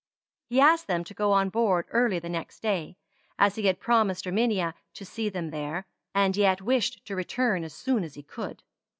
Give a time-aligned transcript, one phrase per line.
[0.49, 2.97] He asked them to go on board early the next day,
[3.37, 5.85] as he had promised Erminia to see them there,
[6.15, 8.63] and yet wished to return as soon as he could.